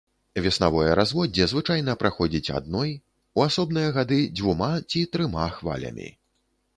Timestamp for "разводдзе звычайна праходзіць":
0.99-2.53